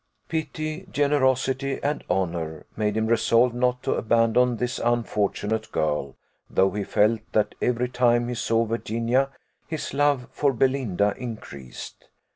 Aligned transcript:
Pity, 0.29 0.87
generosity, 0.91 1.79
and 1.83 2.03
honour, 2.09 2.65
made 2.75 2.97
him 2.97 3.05
resolve 3.05 3.53
not 3.53 3.83
to 3.83 3.93
abandon 3.93 4.57
this 4.57 4.79
unfortunate 4.83 5.71
girl; 5.71 6.15
though 6.49 6.71
he 6.71 6.83
felt 6.83 7.19
that 7.33 7.53
every 7.61 7.87
time 7.89 8.27
he 8.27 8.33
saw 8.33 8.65
Virginia, 8.65 9.29
his 9.67 9.93
love 9.93 10.27
for 10.31 10.53
Belinda 10.53 11.13
increased. 11.17 12.07